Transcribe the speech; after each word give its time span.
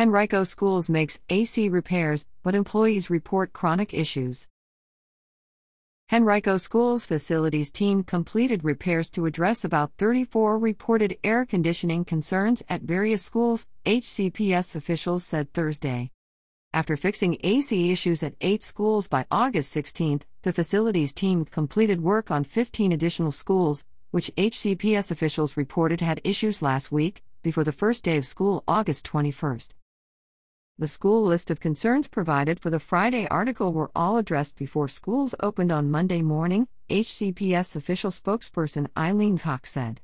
Henrico 0.00 0.44
Schools 0.44 0.88
makes 0.88 1.20
AC 1.28 1.68
repairs, 1.68 2.26
but 2.42 2.54
employees 2.54 3.10
report 3.10 3.52
chronic 3.52 3.92
issues. 3.92 4.48
Henrico 6.10 6.56
Schools 6.56 7.04
facilities 7.04 7.70
team 7.70 8.02
completed 8.02 8.64
repairs 8.64 9.10
to 9.10 9.26
address 9.26 9.62
about 9.62 9.92
34 9.98 10.58
reported 10.58 11.18
air 11.22 11.44
conditioning 11.44 12.06
concerns 12.06 12.62
at 12.70 12.80
various 12.80 13.20
schools, 13.20 13.66
HCPS 13.84 14.74
officials 14.74 15.22
said 15.22 15.52
Thursday. 15.52 16.10
After 16.72 16.96
fixing 16.96 17.36
AC 17.44 17.92
issues 17.92 18.22
at 18.22 18.36
eight 18.40 18.62
schools 18.62 19.06
by 19.06 19.26
August 19.30 19.70
16, 19.72 20.22
the 20.40 20.52
facilities 20.54 21.12
team 21.12 21.44
completed 21.44 22.00
work 22.00 22.30
on 22.30 22.44
15 22.44 22.92
additional 22.92 23.32
schools, 23.32 23.84
which 24.12 24.32
HCPS 24.38 25.10
officials 25.10 25.58
reported 25.58 26.00
had 26.00 26.22
issues 26.24 26.62
last 26.62 26.90
week, 26.90 27.22
before 27.42 27.64
the 27.64 27.70
first 27.70 28.02
day 28.02 28.16
of 28.16 28.24
school, 28.24 28.64
August 28.66 29.04
21. 29.04 29.60
The 30.80 30.88
school 30.88 31.22
list 31.22 31.50
of 31.50 31.60
concerns 31.60 32.08
provided 32.08 32.58
for 32.58 32.70
the 32.70 32.80
Friday 32.80 33.28
article 33.28 33.74
were 33.74 33.90
all 33.94 34.16
addressed 34.16 34.56
before 34.56 34.88
schools 34.88 35.34
opened 35.38 35.70
on 35.70 35.90
Monday 35.90 36.22
morning, 36.22 36.68
HCPS 36.88 37.76
official 37.76 38.10
spokesperson 38.10 38.88
Eileen 38.96 39.36
Cox 39.36 39.72
said. 39.72 40.00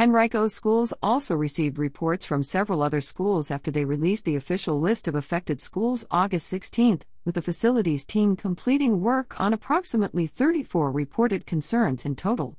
Henrico 0.00 0.46
schools 0.46 0.94
also 1.02 1.34
received 1.34 1.78
reports 1.78 2.24
from 2.24 2.42
several 2.42 2.82
other 2.82 3.02
schools 3.02 3.50
after 3.50 3.70
they 3.70 3.84
released 3.84 4.24
the 4.24 4.36
official 4.36 4.80
list 4.80 5.08
of 5.08 5.14
affected 5.14 5.60
schools 5.60 6.06
August 6.10 6.46
16, 6.46 7.02
with 7.26 7.34
the 7.34 7.42
facilities 7.42 8.06
team 8.06 8.34
completing 8.34 9.02
work 9.02 9.38
on 9.38 9.52
approximately 9.52 10.26
34 10.26 10.90
reported 10.90 11.44
concerns 11.44 12.06
in 12.06 12.16
total. 12.16 12.56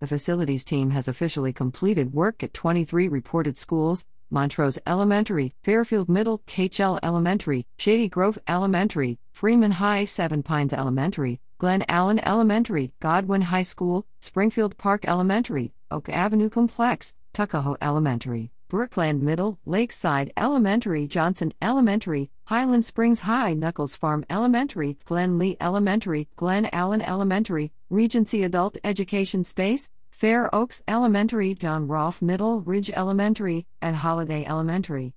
The 0.00 0.06
facilities 0.06 0.64
team 0.64 0.88
has 0.92 1.06
officially 1.06 1.52
completed 1.52 2.14
work 2.14 2.42
at 2.42 2.54
23 2.54 3.08
reported 3.08 3.58
schools, 3.58 4.06
Montrose 4.30 4.78
Elementary, 4.86 5.52
Fairfield 5.62 6.08
Middle, 6.08 6.38
KHL 6.46 6.98
Elementary, 7.02 7.66
Shady 7.78 8.08
Grove 8.08 8.38
Elementary, 8.46 9.18
Freeman 9.32 9.72
High, 9.72 10.04
Seven 10.04 10.42
Pines 10.42 10.72
Elementary, 10.72 11.40
Glen 11.58 11.84
Allen 11.88 12.20
Elementary, 12.20 12.92
Godwin 13.00 13.42
High 13.42 13.62
School, 13.62 14.06
Springfield 14.20 14.76
Park 14.78 15.04
Elementary, 15.06 15.72
Oak 15.90 16.08
Avenue 16.08 16.50
Complex, 16.50 17.14
Tuckahoe 17.32 17.76
Elementary, 17.80 18.50
Brookland 18.70 19.22
Middle, 19.22 19.58
Lakeside 19.64 20.30
Elementary, 20.36 21.06
Johnson 21.06 21.54
Elementary, 21.62 22.30
Highland 22.44 22.84
Springs 22.84 23.20
High, 23.20 23.54
Nuckols 23.54 23.96
Farm 23.96 24.26
Elementary, 24.28 24.98
Glen 25.04 25.38
Lea 25.38 25.56
Elementary, 25.60 26.28
Glen 26.36 26.68
Allen 26.72 27.00
Elementary, 27.00 27.72
Regency 27.88 28.42
Adult 28.42 28.76
Education 28.84 29.42
Space, 29.42 29.88
Fair 30.18 30.52
Oaks 30.52 30.82
Elementary, 30.88 31.54
John 31.54 31.86
Rolfe 31.86 32.20
Middle, 32.20 32.60
Ridge 32.62 32.90
Elementary, 32.90 33.68
and 33.80 33.94
Holladay 33.94 34.44
Elementary. 34.48 35.14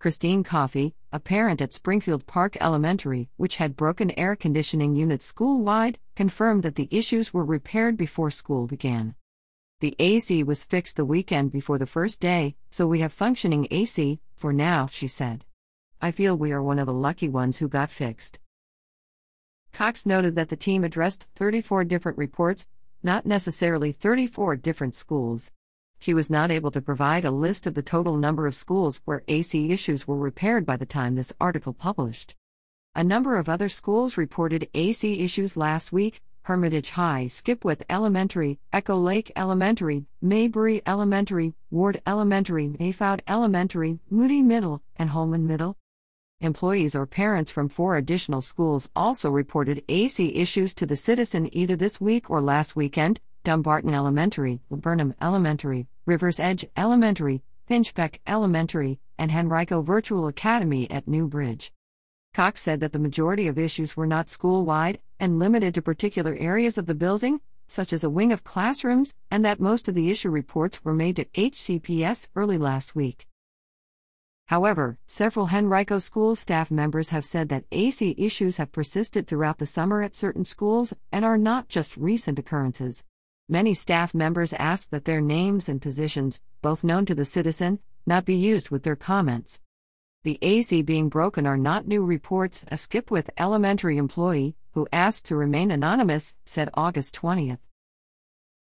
Christine 0.00 0.42
Coffey, 0.42 0.96
a 1.12 1.20
parent 1.20 1.62
at 1.62 1.72
Springfield 1.72 2.26
Park 2.26 2.56
Elementary, 2.60 3.28
which 3.36 3.58
had 3.58 3.76
broken 3.76 4.10
air 4.18 4.34
conditioning 4.34 4.96
units 4.96 5.24
school 5.24 5.62
wide, 5.62 6.00
confirmed 6.16 6.64
that 6.64 6.74
the 6.74 6.88
issues 6.90 7.32
were 7.32 7.44
repaired 7.44 7.96
before 7.96 8.32
school 8.32 8.66
began. 8.66 9.14
The 9.78 9.94
AC 10.00 10.42
was 10.42 10.64
fixed 10.64 10.96
the 10.96 11.04
weekend 11.04 11.52
before 11.52 11.78
the 11.78 11.86
first 11.86 12.18
day, 12.18 12.56
so 12.72 12.84
we 12.84 12.98
have 12.98 13.12
functioning 13.12 13.68
AC, 13.70 14.18
for 14.34 14.52
now, 14.52 14.88
she 14.88 15.06
said. 15.06 15.44
I 16.00 16.10
feel 16.10 16.34
we 16.34 16.50
are 16.50 16.60
one 16.60 16.80
of 16.80 16.86
the 16.86 16.92
lucky 16.92 17.28
ones 17.28 17.58
who 17.58 17.68
got 17.68 17.92
fixed. 17.92 18.40
Cox 19.72 20.04
noted 20.04 20.34
that 20.34 20.48
the 20.48 20.56
team 20.56 20.82
addressed 20.82 21.28
34 21.36 21.84
different 21.84 22.18
reports, 22.18 22.66
not 23.02 23.26
necessarily 23.26 23.92
34 23.92 24.56
different 24.56 24.94
schools. 24.94 25.52
She 25.98 26.14
was 26.14 26.30
not 26.30 26.50
able 26.50 26.70
to 26.72 26.80
provide 26.80 27.24
a 27.24 27.30
list 27.30 27.66
of 27.66 27.74
the 27.74 27.82
total 27.82 28.16
number 28.16 28.46
of 28.46 28.54
schools 28.54 29.00
where 29.04 29.22
AC 29.28 29.70
issues 29.70 30.06
were 30.06 30.16
repaired 30.16 30.66
by 30.66 30.76
the 30.76 30.86
time 30.86 31.14
this 31.14 31.32
article 31.40 31.72
published. 31.72 32.34
A 32.94 33.04
number 33.04 33.36
of 33.36 33.48
other 33.48 33.68
schools 33.68 34.16
reported 34.16 34.68
AC 34.74 35.20
issues 35.20 35.56
last 35.56 35.92
week 35.92 36.20
Hermitage 36.42 36.90
High, 36.90 37.26
Skipwith 37.28 37.82
Elementary, 37.88 38.58
Echo 38.72 38.96
Lake 38.96 39.30
Elementary, 39.36 40.06
Maybeury 40.20 40.82
Elementary, 40.84 41.54
Ward 41.70 42.02
Elementary, 42.04 42.66
Mayflower 42.80 43.18
Elementary, 43.28 44.00
Moody 44.10 44.42
Middle, 44.42 44.82
and 44.96 45.10
Holman 45.10 45.46
Middle. 45.46 45.76
Employees 46.42 46.96
or 46.96 47.06
parents 47.06 47.52
from 47.52 47.68
four 47.68 47.96
additional 47.96 48.40
schools 48.40 48.90
also 48.96 49.30
reported 49.30 49.84
AC 49.88 50.34
issues 50.34 50.74
to 50.74 50.84
the 50.84 50.96
citizen 50.96 51.48
either 51.56 51.76
this 51.76 52.00
week 52.00 52.28
or 52.28 52.40
last 52.40 52.74
weekend 52.74 53.20
Dumbarton 53.44 53.94
Elementary, 53.94 54.60
Burnham 54.68 55.14
Elementary, 55.20 55.86
Rivers 56.04 56.40
Edge 56.40 56.66
Elementary, 56.76 57.42
Pinchbeck 57.70 58.18
Elementary, 58.26 58.98
and 59.16 59.30
Henrico 59.30 59.82
Virtual 59.82 60.26
Academy 60.26 60.90
at 60.90 61.06
New 61.06 61.28
Bridge. 61.28 61.72
Cox 62.34 62.60
said 62.60 62.80
that 62.80 62.92
the 62.92 62.98
majority 62.98 63.46
of 63.46 63.56
issues 63.56 63.96
were 63.96 64.06
not 64.06 64.28
school 64.28 64.64
wide 64.64 64.98
and 65.20 65.38
limited 65.38 65.74
to 65.74 65.82
particular 65.82 66.34
areas 66.40 66.76
of 66.76 66.86
the 66.86 66.94
building, 66.94 67.40
such 67.68 67.92
as 67.92 68.02
a 68.02 68.10
wing 68.10 68.32
of 68.32 68.42
classrooms, 68.42 69.14
and 69.30 69.44
that 69.44 69.60
most 69.60 69.86
of 69.86 69.94
the 69.94 70.10
issue 70.10 70.30
reports 70.30 70.84
were 70.84 70.92
made 70.92 71.20
at 71.20 71.32
HCPS 71.34 72.28
early 72.34 72.58
last 72.58 72.96
week. 72.96 73.28
However, 74.52 74.98
several 75.06 75.48
Henrico 75.48 75.98
school 75.98 76.36
staff 76.36 76.70
members 76.70 77.08
have 77.08 77.24
said 77.24 77.48
that 77.48 77.64
AC 77.72 78.14
issues 78.18 78.58
have 78.58 78.70
persisted 78.70 79.26
throughout 79.26 79.56
the 79.56 79.64
summer 79.64 80.02
at 80.02 80.14
certain 80.14 80.44
schools 80.44 80.92
and 81.10 81.24
are 81.24 81.38
not 81.38 81.70
just 81.70 81.96
recent 81.96 82.38
occurrences. 82.38 83.02
Many 83.48 83.72
staff 83.72 84.12
members 84.12 84.52
ask 84.52 84.90
that 84.90 85.06
their 85.06 85.22
names 85.22 85.70
and 85.70 85.80
positions, 85.80 86.42
both 86.60 86.84
known 86.84 87.06
to 87.06 87.14
the 87.14 87.24
citizen, 87.24 87.78
not 88.04 88.26
be 88.26 88.34
used 88.34 88.68
with 88.68 88.82
their 88.82 88.94
comments. 88.94 89.58
The 90.22 90.38
AC 90.42 90.82
being 90.82 91.08
broken 91.08 91.46
are 91.46 91.56
not 91.56 91.88
new 91.88 92.04
reports, 92.04 92.62
a 92.68 92.74
Skipwith 92.74 93.30
elementary 93.38 93.96
employee, 93.96 94.54
who 94.72 94.86
asked 94.92 95.24
to 95.28 95.34
remain 95.34 95.70
anonymous, 95.70 96.34
said 96.44 96.68
August 96.74 97.18
20th. 97.18 97.60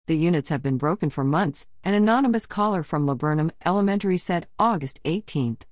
The 0.08 0.16
units 0.16 0.48
have 0.48 0.64
been 0.64 0.78
broken 0.78 1.10
for 1.10 1.26
months, 1.26 1.68
an 1.84 1.96
anonymous 1.96 2.46
caller 2.46 2.82
from 2.82 3.06
Laburnum 3.06 3.52
Elementary 3.66 4.18
said 4.18 4.48
August 4.58 5.02
18th. 5.04 5.64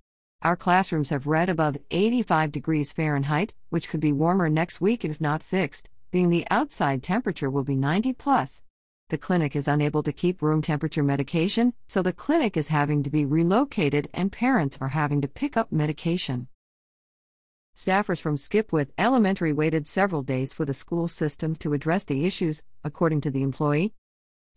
Our 0.42 0.56
classrooms 0.56 1.10
have 1.10 1.28
read 1.28 1.50
above 1.50 1.76
85 1.92 2.54
degrees 2.54 2.94
Fahrenheit, 2.94 3.54
which 3.72 3.90
could 3.90 4.00
be 4.00 4.14
warmer 4.14 4.48
next 4.48 4.80
week 4.80 5.04
if 5.04 5.20
not 5.20 5.44
fixed, 5.44 5.90
being 6.12 6.30
the 6.30 6.48
outside 6.50 7.04
temperature 7.04 7.50
will 7.50 7.66
be 7.66 7.76
90 7.76 8.14
plus. 8.14 8.64
The 9.10 9.18
clinic 9.18 9.54
is 9.54 9.68
unable 9.68 10.02
to 10.02 10.14
keep 10.14 10.42
room 10.42 10.62
temperature 10.62 11.04
medication, 11.04 11.74
so 11.90 12.02
the 12.02 12.14
clinic 12.14 12.56
is 12.56 12.70
having 12.70 13.04
to 13.04 13.10
be 13.10 13.26
relocated 13.26 14.08
and 14.14 14.32
parents 14.32 14.78
are 14.80 14.88
having 14.90 15.20
to 15.20 15.28
pick 15.28 15.58
up 15.58 15.74
medication. 15.74 16.48
Staffers 17.76 18.22
from 18.22 18.38
Skipwith 18.38 18.92
Elementary 18.98 19.52
waited 19.52 19.88
several 19.88 20.22
days 20.22 20.54
for 20.54 20.64
the 20.64 20.74
school 20.74 21.10
system 21.10 21.54
to 21.58 21.74
address 21.74 22.06
the 22.06 22.26
issues, 22.26 22.64
according 22.86 23.20
to 23.22 23.30
the 23.30 23.42
employee. 23.42 23.94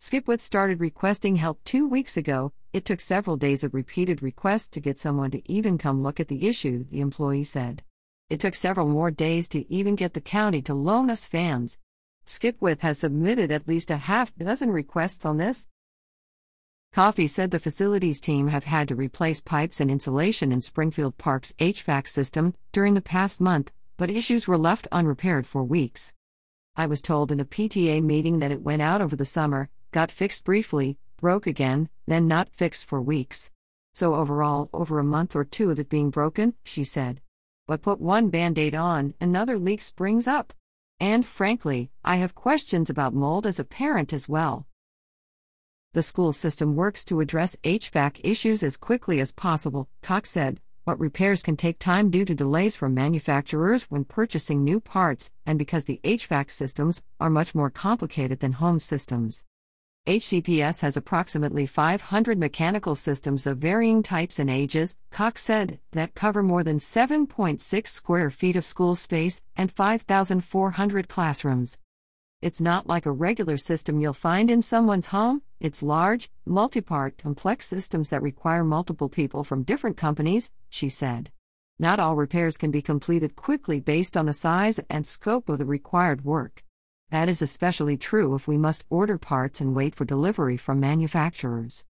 Skipwith 0.03 0.41
started 0.41 0.81
requesting 0.81 1.37
help 1.37 1.63
two 1.63 1.87
weeks 1.87 2.17
ago, 2.17 2.51
it 2.73 2.83
took 2.83 2.99
several 2.99 3.37
days 3.37 3.63
of 3.63 3.73
repeated 3.73 4.21
requests 4.21 4.67
to 4.67 4.81
get 4.81 4.99
someone 4.99 5.31
to 5.31 5.49
even 5.49 5.77
come 5.77 6.03
look 6.03 6.19
at 6.19 6.27
the 6.27 6.45
issue, 6.45 6.83
the 6.91 6.99
employee 6.99 7.45
said. 7.45 7.83
It 8.29 8.41
took 8.41 8.53
several 8.53 8.89
more 8.89 9.11
days 9.11 9.47
to 9.47 9.65
even 9.73 9.95
get 9.95 10.13
the 10.13 10.19
county 10.19 10.61
to 10.63 10.73
loan 10.73 11.09
us 11.09 11.25
fans. 11.25 11.77
Skipwith 12.27 12.81
has 12.81 12.99
submitted 12.99 13.49
at 13.49 13.65
least 13.65 13.89
a 13.89 13.95
half 13.95 14.35
dozen 14.35 14.71
requests 14.71 15.25
on 15.25 15.37
this. 15.37 15.69
Coffey 16.91 17.25
said 17.25 17.51
the 17.51 17.57
facilities 17.57 18.19
team 18.19 18.49
have 18.49 18.65
had 18.65 18.89
to 18.89 18.95
replace 18.95 19.39
pipes 19.39 19.79
and 19.79 19.89
insulation 19.89 20.51
in 20.51 20.59
Springfield 20.59 21.17
Park's 21.17 21.53
HVAC 21.59 22.09
system 22.09 22.55
during 22.73 22.93
the 22.93 23.01
past 23.01 23.39
month, 23.39 23.71
but 23.95 24.09
issues 24.09 24.49
were 24.49 24.57
left 24.57 24.85
unrepaired 24.91 25.47
for 25.47 25.63
weeks. 25.63 26.13
I 26.75 26.87
was 26.87 27.01
told 27.01 27.31
in 27.31 27.39
a 27.39 27.45
PTA 27.45 28.03
meeting 28.03 28.39
that 28.39 28.51
it 28.51 28.63
went 28.63 28.81
out 28.81 29.01
over 29.01 29.15
the 29.15 29.23
summer, 29.23 29.69
got 29.93 30.11
fixed 30.11 30.43
briefly, 30.43 30.97
broke 31.17 31.47
again, 31.47 31.87
then 32.05 32.27
not 32.27 32.49
fixed 32.49 32.85
for 32.85 33.01
weeks. 33.01 33.51
So 33.93 34.15
overall, 34.15 34.69
over 34.73 34.99
a 34.99 35.03
month 35.03 35.35
or 35.35 35.45
two 35.45 35.69
of 35.69 35.79
it 35.79 35.87
being 35.87 36.09
broken, 36.09 36.55
she 36.63 36.83
said. 36.83 37.21
But 37.67 37.83
put 37.83 38.01
one 38.01 38.29
band 38.29 38.59
aid 38.59 38.75
on, 38.75 39.13
another 39.21 39.57
leak 39.57 39.81
springs 39.81 40.27
up. 40.27 40.51
And 40.99 41.25
frankly, 41.25 41.91
I 42.03 42.17
have 42.17 42.35
questions 42.35 42.89
about 42.89 43.13
mold 43.13 43.45
as 43.45 43.59
a 43.59 43.63
parent 43.63 44.11
as 44.11 44.27
well. 44.27 44.65
The 45.93 46.01
school 46.01 46.33
system 46.33 46.75
works 46.75 47.05
to 47.05 47.21
address 47.21 47.55
HVAC 47.63 48.19
issues 48.23 48.63
as 48.63 48.77
quickly 48.77 49.19
as 49.19 49.31
possible, 49.31 49.87
Cox 50.01 50.31
said, 50.31 50.59
but 50.85 50.99
repairs 50.99 51.43
can 51.43 51.55
take 51.55 51.77
time 51.77 52.09
due 52.09 52.25
to 52.25 52.33
delays 52.33 52.75
from 52.75 52.95
manufacturers 52.95 53.83
when 53.83 54.03
purchasing 54.03 54.63
new 54.63 54.79
parts 54.79 55.29
and 55.45 55.59
because 55.59 55.85
the 55.85 56.01
HVAC 56.03 56.49
systems 56.49 57.03
are 57.19 57.29
much 57.29 57.53
more 57.53 57.69
complicated 57.69 58.39
than 58.39 58.53
home 58.53 58.79
systems. 58.79 59.43
HCPS 60.05 60.81
has 60.81 60.97
approximately 60.97 61.65
500 61.65 62.37
mechanical 62.37 62.93
systems 62.93 63.47
of 63.47 63.59
varying 63.59 64.03
types 64.03 64.37
and 64.37 64.49
ages, 64.49 64.97
Cox 65.11 65.41
said, 65.41 65.79
that 65.93 66.13
cover 66.13 66.43
more 66.43 66.61
than 66.61 66.77
7.6 66.77 67.87
square 67.87 68.29
feet 68.29 68.57
of 68.57 68.65
school 68.65 68.97
space 68.97 69.41
and 69.55 69.71
5,400 69.71 71.07
classrooms. 71.07 71.77
It's 72.41 72.59
not 72.59 72.85
like 72.85 73.05
a 73.05 73.13
regular 73.13 73.55
system 73.55 74.01
you'll 74.01 74.11
find 74.11 74.51
in 74.51 74.61
someone's 74.61 75.07
home, 75.07 75.41
it's 75.61 75.81
large, 75.81 76.29
multi 76.45 76.81
part, 76.81 77.17
complex 77.17 77.65
systems 77.65 78.09
that 78.09 78.21
require 78.21 78.65
multiple 78.65 79.07
people 79.07 79.45
from 79.45 79.63
different 79.63 79.95
companies, 79.95 80.51
she 80.67 80.89
said. 80.89 81.31
Not 81.79 82.01
all 82.01 82.17
repairs 82.17 82.57
can 82.57 82.71
be 82.71 82.81
completed 82.81 83.37
quickly 83.37 83.79
based 83.79 84.17
on 84.17 84.25
the 84.25 84.33
size 84.33 84.81
and 84.89 85.07
scope 85.07 85.47
of 85.47 85.59
the 85.59 85.65
required 85.65 86.25
work. 86.25 86.61
That 87.13 87.29
is 87.29 87.43
especially 87.43 87.95
true 87.95 88.33
if 88.33 88.47
we 88.47 88.57
must 88.57 88.85
order 88.89 89.19
parts 89.19 89.61
and 89.61 89.75
wait 89.75 89.93
for 89.93 90.03
delivery 90.03 90.57
from 90.57 90.79
manufacturers. 90.79 91.85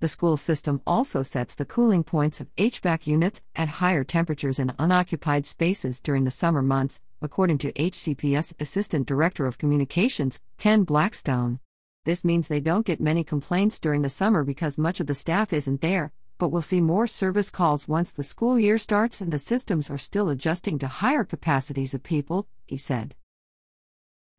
The 0.00 0.08
school 0.08 0.36
system 0.36 0.82
also 0.84 1.22
sets 1.22 1.54
the 1.54 1.64
cooling 1.64 2.02
points 2.02 2.40
of 2.40 2.52
HVAC 2.56 3.06
units 3.06 3.42
at 3.54 3.78
higher 3.78 4.02
temperatures 4.02 4.58
in 4.58 4.72
unoccupied 4.76 5.46
spaces 5.46 6.00
during 6.00 6.24
the 6.24 6.32
summer 6.32 6.62
months, 6.62 7.00
according 7.20 7.58
to 7.58 7.72
HCPS 7.74 8.54
Assistant 8.58 9.06
Director 9.06 9.46
of 9.46 9.56
Communications, 9.56 10.40
Ken 10.58 10.82
Blackstone. 10.82 11.60
This 12.04 12.24
means 12.24 12.48
they 12.48 12.58
don't 12.58 12.84
get 12.84 13.00
many 13.00 13.22
complaints 13.22 13.78
during 13.78 14.02
the 14.02 14.08
summer 14.08 14.42
because 14.42 14.76
much 14.76 14.98
of 14.98 15.06
the 15.06 15.14
staff 15.14 15.52
isn't 15.52 15.80
there, 15.80 16.10
but 16.38 16.48
we'll 16.48 16.60
see 16.60 16.80
more 16.80 17.06
service 17.06 17.50
calls 17.50 17.86
once 17.86 18.10
the 18.10 18.24
school 18.24 18.58
year 18.58 18.78
starts 18.78 19.20
and 19.20 19.32
the 19.32 19.38
systems 19.38 19.92
are 19.92 19.96
still 19.96 20.28
adjusting 20.28 20.76
to 20.80 20.88
higher 20.88 21.22
capacities 21.22 21.94
of 21.94 22.02
people, 22.02 22.48
he 22.66 22.76
said. 22.76 23.14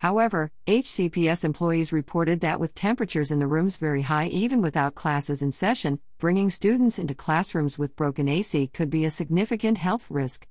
However, 0.03 0.51
HCPS 0.67 1.45
employees 1.45 1.93
reported 1.93 2.41
that 2.41 2.59
with 2.59 2.75
temperatures 2.75 3.31
in 3.31 3.39
the 3.39 3.47
rooms 3.47 3.77
very 3.77 4.01
high 4.01 4.27
even 4.27 4.61
without 4.61 4.95
classes 4.95 5.41
in 5.41 5.53
session, 5.53 5.97
bringing 6.19 6.49
students 6.49 6.99
into 6.99 7.15
classrooms 7.15 7.77
with 7.77 7.95
broken 7.95 8.27
AC 8.27 8.67
could 8.73 8.89
be 8.89 9.05
a 9.05 9.09
significant 9.09 9.77
health 9.77 10.07
risk. 10.09 10.45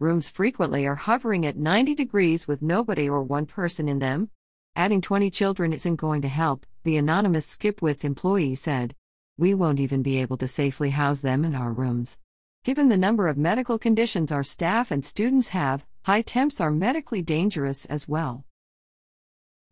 Rooms 0.00 0.28
frequently 0.28 0.84
are 0.84 0.96
hovering 0.96 1.46
at 1.46 1.56
90 1.56 1.94
degrees 1.94 2.48
with 2.48 2.60
nobody 2.60 3.08
or 3.08 3.22
one 3.22 3.46
person 3.46 3.88
in 3.88 4.00
them. 4.00 4.30
Adding 4.74 5.00
20 5.00 5.30
children 5.30 5.72
isn't 5.72 5.94
going 5.94 6.20
to 6.22 6.28
help, 6.28 6.66
the 6.82 6.96
anonymous 6.96 7.46
Skipwith 7.46 8.02
employee 8.02 8.56
said. 8.56 8.96
We 9.38 9.54
won't 9.54 9.78
even 9.78 10.02
be 10.02 10.18
able 10.18 10.38
to 10.38 10.48
safely 10.48 10.90
house 10.90 11.20
them 11.20 11.44
in 11.44 11.54
our 11.54 11.72
rooms. 11.72 12.18
Given 12.64 12.88
the 12.88 12.96
number 12.96 13.28
of 13.28 13.38
medical 13.38 13.78
conditions 13.78 14.32
our 14.32 14.42
staff 14.42 14.90
and 14.90 15.06
students 15.06 15.50
have, 15.50 15.86
high 16.02 16.22
temps 16.22 16.60
are 16.60 16.72
medically 16.72 17.22
dangerous 17.22 17.84
as 17.84 18.08
well. 18.08 18.44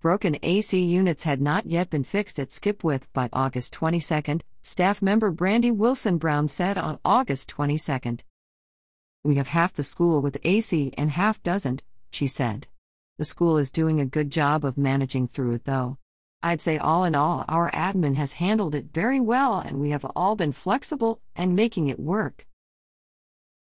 Broken 0.01 0.39
AC 0.43 0.83
units 0.83 1.25
had 1.25 1.43
not 1.43 1.67
yet 1.67 1.91
been 1.91 2.05
fixed 2.05 2.39
at 2.39 2.49
Skipwith 2.49 3.03
by 3.13 3.29
August 3.35 3.75
22, 3.75 4.39
staff 4.63 5.03
member 5.03 5.31
Brandy 5.31 5.71
Wilson 5.71 6.17
Brown 6.17 6.49
said 6.49 6.79
on 6.79 6.99
August 7.05 7.51
22. 7.51 8.17
We 9.25 9.35
have 9.35 9.49
half 9.49 9.75
the 9.75 9.83
school 9.83 10.23
with 10.23 10.39
AC 10.43 10.95
and 10.97 11.11
half 11.11 11.43
doesn't, 11.43 11.83
she 12.11 12.27
said. 12.27 12.67
The 13.19 13.27
school 13.27 13.59
is 13.59 13.71
doing 13.71 14.01
a 14.01 14.07
good 14.07 14.31
job 14.31 14.65
of 14.65 14.79
managing 14.79 15.29
through 15.29 15.53
it 15.53 15.65
though. 15.67 15.99
I'd 16.43 16.63
say 16.63 16.79
all 16.79 17.05
in 17.05 17.15
all, 17.15 17.45
our 17.47 17.71
admin 17.73 18.15
has 18.15 18.33
handled 18.33 18.75
it 18.75 18.95
very 18.95 19.21
well 19.21 19.59
and 19.59 19.81
we 19.81 19.91
have 19.91 20.07
all 20.17 20.35
been 20.35 20.53
flexible 20.53 21.21
and 21.37 21.55
making 21.55 21.89
it 21.89 22.01
work. 22.01 22.47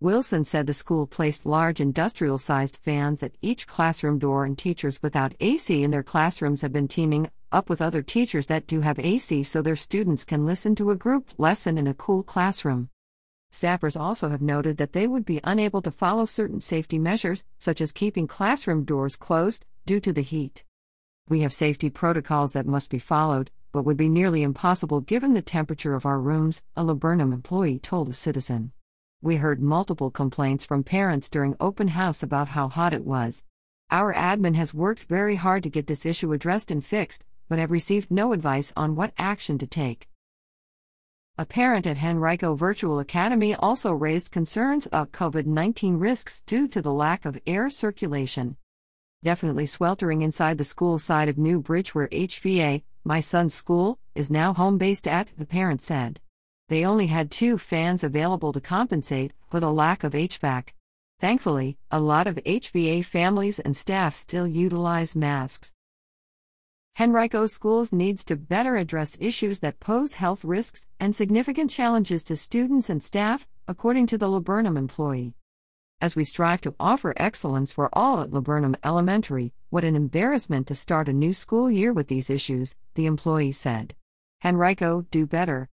Wilson 0.06 0.44
said 0.44 0.68
the 0.68 0.72
school 0.72 1.04
placed 1.04 1.44
large 1.44 1.80
industrial 1.80 2.38
sized 2.38 2.76
fans 2.76 3.24
at 3.24 3.34
each 3.42 3.66
classroom 3.66 4.20
door, 4.20 4.44
and 4.44 4.56
teachers 4.56 5.02
without 5.02 5.34
AC 5.40 5.82
in 5.82 5.90
their 5.90 6.04
classrooms 6.04 6.60
have 6.60 6.72
been 6.72 6.86
teaming 6.86 7.28
up 7.50 7.68
with 7.68 7.82
other 7.82 8.02
teachers 8.02 8.46
that 8.46 8.68
do 8.68 8.82
have 8.82 9.00
AC 9.00 9.42
so 9.42 9.60
their 9.60 9.74
students 9.74 10.24
can 10.24 10.46
listen 10.46 10.76
to 10.76 10.92
a 10.92 10.94
group 10.94 11.30
lesson 11.38 11.76
in 11.76 11.88
a 11.88 11.94
cool 11.94 12.22
classroom. 12.22 12.88
Staffers 13.52 13.98
also 13.98 14.28
have 14.28 14.40
noted 14.40 14.76
that 14.76 14.92
they 14.92 15.08
would 15.08 15.24
be 15.24 15.40
unable 15.42 15.82
to 15.82 15.90
follow 15.90 16.24
certain 16.24 16.60
safety 16.60 17.00
measures, 17.00 17.44
such 17.58 17.80
as 17.80 17.90
keeping 17.90 18.28
classroom 18.28 18.84
doors 18.84 19.16
closed, 19.16 19.66
due 19.86 19.98
to 19.98 20.12
the 20.12 20.22
heat. 20.22 20.62
We 21.28 21.40
have 21.40 21.52
safety 21.52 21.90
protocols 21.90 22.52
that 22.52 22.64
must 22.64 22.90
be 22.90 23.00
followed, 23.00 23.50
but 23.72 23.82
would 23.82 23.96
be 23.96 24.08
nearly 24.08 24.44
impossible 24.44 25.00
given 25.00 25.34
the 25.34 25.42
temperature 25.42 25.96
of 25.96 26.06
our 26.06 26.20
rooms, 26.20 26.62
a 26.76 26.84
Laburnum 26.84 27.32
employee 27.32 27.80
told 27.80 28.08
a 28.08 28.12
citizen. 28.12 28.70
We 29.22 29.36
heard 29.36 29.62
multiple 29.62 30.10
complaints 30.10 30.64
from 30.64 30.84
parents 30.84 31.30
during 31.30 31.56
open 31.58 31.88
house 31.88 32.22
about 32.22 32.48
how 32.48 32.68
hot 32.68 32.92
it 32.92 33.04
was. 33.04 33.44
Our 33.90 34.12
admin 34.12 34.56
has 34.56 34.74
worked 34.74 35.04
very 35.04 35.36
hard 35.36 35.62
to 35.62 35.70
get 35.70 35.86
this 35.86 36.04
issue 36.04 36.32
addressed 36.32 36.70
and 36.70 36.84
fixed, 36.84 37.24
but 37.48 37.58
have 37.58 37.70
received 37.70 38.10
no 38.10 38.32
advice 38.32 38.72
on 38.76 38.94
what 38.94 39.14
action 39.16 39.56
to 39.58 39.66
take. 39.66 40.08
A 41.38 41.46
parent 41.46 41.86
at 41.86 42.02
Henrico 42.02 42.54
Virtual 42.54 42.98
Academy 42.98 43.54
also 43.54 43.92
raised 43.92 44.32
concerns 44.32 44.86
about 44.86 45.12
COVID 45.12 45.46
19 45.46 45.96
risks 45.96 46.40
due 46.40 46.68
to 46.68 46.82
the 46.82 46.92
lack 46.92 47.24
of 47.24 47.40
air 47.46 47.70
circulation. 47.70 48.56
Definitely 49.22 49.66
sweltering 49.66 50.22
inside 50.22 50.58
the 50.58 50.64
school 50.64 50.98
side 50.98 51.28
of 51.28 51.38
New 51.38 51.60
Bridge, 51.60 51.94
where 51.94 52.08
HVA, 52.08 52.82
my 53.02 53.20
son's 53.20 53.54
school, 53.54 53.98
is 54.14 54.30
now 54.30 54.52
home 54.52 54.78
based 54.78 55.08
at, 55.08 55.28
the 55.36 55.46
parent 55.46 55.80
said. 55.80 56.20
They 56.68 56.84
only 56.84 57.06
had 57.06 57.30
two 57.30 57.58
fans 57.58 58.02
available 58.02 58.52
to 58.52 58.60
compensate 58.60 59.32
for 59.48 59.60
the 59.60 59.72
lack 59.72 60.02
of 60.02 60.14
HVAC. 60.14 60.70
Thankfully, 61.20 61.78
a 61.90 62.00
lot 62.00 62.26
of 62.26 62.36
HVA 62.36 63.04
families 63.04 63.60
and 63.60 63.76
staff 63.76 64.14
still 64.14 64.46
utilize 64.46 65.14
masks. 65.14 65.72
Henrico 66.98 67.46
Schools 67.46 67.92
needs 67.92 68.24
to 68.24 68.36
better 68.36 68.76
address 68.76 69.16
issues 69.20 69.60
that 69.60 69.80
pose 69.80 70.14
health 70.14 70.44
risks 70.44 70.86
and 70.98 71.14
significant 71.14 71.70
challenges 71.70 72.24
to 72.24 72.36
students 72.36 72.90
and 72.90 73.02
staff, 73.02 73.46
according 73.68 74.06
to 74.06 74.18
the 74.18 74.28
Laburnum 74.28 74.76
employee. 74.76 75.34
As 76.00 76.16
we 76.16 76.24
strive 76.24 76.60
to 76.62 76.74
offer 76.80 77.14
excellence 77.16 77.72
for 77.72 77.90
all 77.92 78.20
at 78.20 78.32
Laburnum 78.32 78.76
Elementary, 78.82 79.52
what 79.70 79.84
an 79.84 79.94
embarrassment 79.94 80.66
to 80.66 80.74
start 80.74 81.08
a 81.08 81.12
new 81.12 81.32
school 81.32 81.70
year 81.70 81.92
with 81.92 82.08
these 82.08 82.28
issues, 82.28 82.74
the 82.94 83.06
employee 83.06 83.52
said. 83.52 83.94
Henrico, 84.44 85.06
do 85.10 85.26
better. 85.26 85.68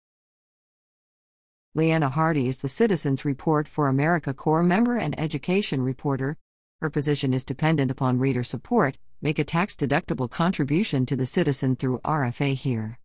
Leanna 1.73 2.09
Hardy 2.09 2.49
is 2.49 2.57
the 2.57 2.67
Citizens 2.67 3.23
Report 3.23 3.65
for 3.65 3.87
America 3.87 4.33
Corps 4.33 4.61
member 4.61 4.97
and 4.97 5.17
education 5.17 5.81
reporter. 5.81 6.35
Her 6.81 6.89
position 6.89 7.33
is 7.33 7.45
dependent 7.45 7.89
upon 7.89 8.19
reader 8.19 8.43
support. 8.43 8.97
Make 9.21 9.39
a 9.39 9.45
tax 9.45 9.77
deductible 9.77 10.29
contribution 10.29 11.05
to 11.05 11.15
the 11.15 11.25
citizen 11.25 11.77
through 11.77 11.99
RFA 11.99 12.55
here. 12.55 12.99